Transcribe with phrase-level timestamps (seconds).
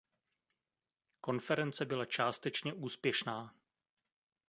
[1.21, 3.55] Konference byla částečně úspěšná.